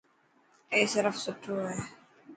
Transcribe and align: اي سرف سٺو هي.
اي 0.73 0.81
سرف 0.93 1.15
سٺو 1.23 1.55
هي. 1.65 1.77